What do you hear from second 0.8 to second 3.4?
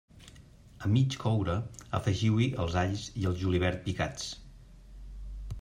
A mig coure, afegiu-hi els alls i el